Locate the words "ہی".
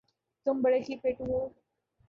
0.87-0.95